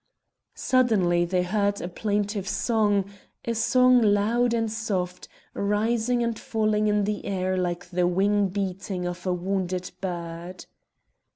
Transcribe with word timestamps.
Suddenly 0.55 1.25
they 1.25 1.43
heard 1.43 1.79
a 1.79 1.87
plaintive 1.87 2.47
song, 2.47 3.05
a 3.45 3.53
song 3.53 4.01
loud 4.01 4.51
and 4.51 4.71
soft, 4.71 5.27
rising 5.53 6.23
and 6.23 6.39
falling 6.39 6.87
in 6.87 7.03
the 7.03 7.23
air 7.23 7.55
like 7.55 7.85
the 7.91 8.07
wing 8.07 8.47
beating 8.47 9.05
of 9.05 9.27
a 9.27 9.33
wounded 9.33 9.91
bird. 10.01 10.65